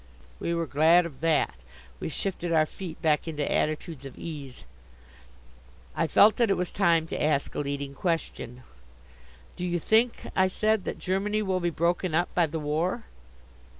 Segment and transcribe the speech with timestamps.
[0.39, 1.53] We were glad of that;
[1.99, 4.63] we shifted our feet back into attitudes of ease.
[5.95, 8.63] I felt that it was time to ask a leading question.
[9.55, 13.03] "Do you think," I said, "that Germany will be broken up by the war?"